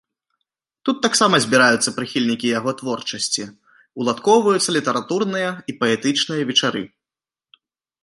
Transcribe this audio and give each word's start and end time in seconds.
Тут 0.87 0.97
таксама 1.05 1.35
збіраюцца 1.45 1.93
прыхільнікі 1.97 2.47
яго 2.59 2.71
творчасці, 2.81 3.43
уладкоўваюцца 4.01 4.69
літаратурныя 4.79 5.49
і 5.69 5.81
паэтычныя 5.85 6.43
вечары. 6.53 6.83